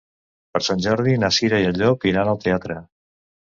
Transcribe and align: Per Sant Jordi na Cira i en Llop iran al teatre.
Per 0.55 0.61
Sant 0.67 0.81
Jordi 0.85 1.13
na 1.25 1.29
Cira 1.37 1.61
i 1.65 1.69
en 1.73 1.79
Llop 1.83 2.09
iran 2.15 2.35
al 2.35 2.43
teatre. 2.47 2.81